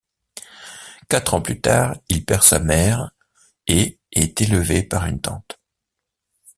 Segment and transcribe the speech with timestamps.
[1.09, 3.11] Quatre ans plus tard, il perd sa mère
[3.67, 5.59] et est élevé par une tante.